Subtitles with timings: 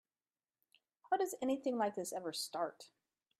[1.11, 2.89] How does anything like this ever start?